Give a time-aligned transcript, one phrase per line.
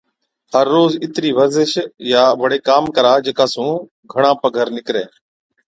[0.53, 1.71] هر روز اِترِي ورزش
[2.11, 3.69] يان بڙي ڪام ڪرا جڪا سُون
[4.11, 5.05] گھڻا پگھر نِڪرَي۔